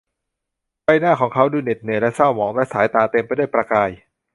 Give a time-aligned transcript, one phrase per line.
[0.83, 3.89] ใบหน้าของเขาดูเหน็ดเหนื่อยและเศร้าหมอง และสายตาเต็มไปด้วยประกาย